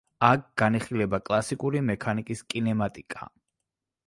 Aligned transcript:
აქ 0.27 0.45
განიხილება 0.61 1.19
კლასიკური 1.27 1.83
მექანიკის 1.91 2.43
კინემატიკა. 2.55 3.31